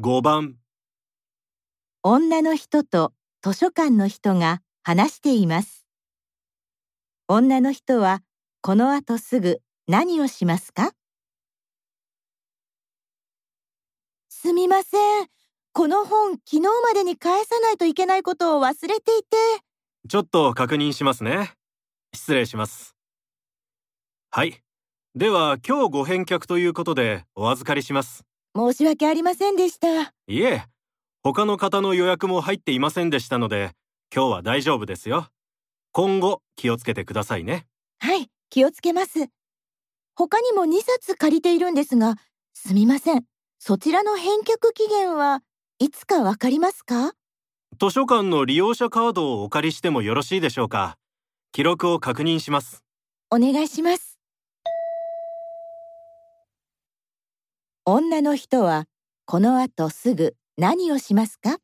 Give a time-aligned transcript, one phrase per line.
[0.00, 0.54] 5番
[2.04, 5.86] 女の人と図書館の人が話しています。
[7.26, 8.22] 女の人は
[8.62, 9.58] この後すぐ
[9.88, 10.92] 何をしますか？
[14.28, 15.26] すみません。
[15.72, 19.36] この本昨日までに返さないといけないことを忘れていて。
[20.08, 21.54] ちょっと確認しますね。
[22.14, 22.94] 失礼します。
[24.30, 24.62] はい。
[25.16, 28.27] では今日ご返却ということでお預かりします。
[28.58, 30.12] 申し訳ありませんでした。
[30.26, 30.64] いえ、
[31.22, 33.70] 他の方の予約も入っていませんでしたので、
[34.12, 35.28] 今日は大丈夫ですよ。
[35.92, 37.66] 今後気をつけてくださいね。
[38.00, 39.28] はい、気をつけます。
[40.16, 42.16] 他にも2冊借りているんですが、
[42.52, 43.24] すみません。
[43.60, 45.42] そちらの返却期限は
[45.78, 47.12] いつかわかりますか？
[47.80, 50.96] 図書館の利用者カードをお借りしてもよろしいでしょうか。
[51.52, 52.82] 記録を確認します。
[53.30, 54.07] お願いします。
[57.94, 58.84] 女の人は
[59.24, 61.56] このあとすぐ何をしますか？